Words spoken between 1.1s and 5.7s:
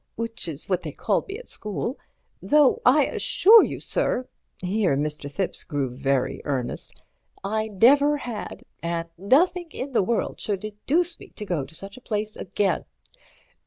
me at school), though I assure you, sir"—here Mr. Thipps